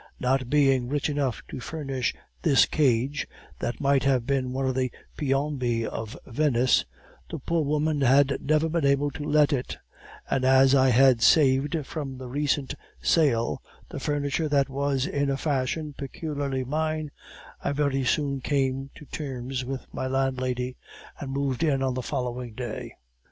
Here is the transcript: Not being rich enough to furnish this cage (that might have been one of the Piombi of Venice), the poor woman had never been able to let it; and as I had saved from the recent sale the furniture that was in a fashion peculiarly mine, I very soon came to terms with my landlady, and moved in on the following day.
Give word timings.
Not 0.19 0.49
being 0.49 0.89
rich 0.89 1.09
enough 1.11 1.43
to 1.49 1.59
furnish 1.59 2.15
this 2.41 2.65
cage 2.65 3.27
(that 3.59 3.79
might 3.79 4.03
have 4.03 4.25
been 4.25 4.51
one 4.51 4.65
of 4.67 4.73
the 4.73 4.91
Piombi 5.15 5.85
of 5.85 6.17
Venice), 6.25 6.85
the 7.29 7.37
poor 7.37 7.63
woman 7.63 8.01
had 8.01 8.39
never 8.43 8.67
been 8.67 8.83
able 8.83 9.11
to 9.11 9.23
let 9.23 9.53
it; 9.53 9.77
and 10.27 10.43
as 10.43 10.73
I 10.73 10.89
had 10.89 11.21
saved 11.21 11.85
from 11.85 12.17
the 12.17 12.27
recent 12.27 12.73
sale 12.99 13.61
the 13.89 13.99
furniture 13.99 14.49
that 14.49 14.69
was 14.69 15.05
in 15.05 15.29
a 15.29 15.37
fashion 15.37 15.93
peculiarly 15.95 16.63
mine, 16.63 17.11
I 17.63 17.71
very 17.71 18.03
soon 18.03 18.39
came 18.41 18.89
to 18.95 19.05
terms 19.05 19.63
with 19.63 19.85
my 19.93 20.07
landlady, 20.07 20.77
and 21.19 21.29
moved 21.31 21.61
in 21.63 21.83
on 21.83 21.93
the 21.93 22.01
following 22.01 22.55
day. 22.55 22.95